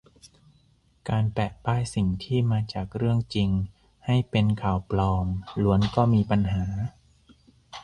[1.09, 3.49] การแปะป้ายสิ่งที่"มาจากเรื่องจริง"
[4.05, 5.25] ให้เป็นข่าวปลอม
[5.63, 6.65] ล้วนก็มีปัญหา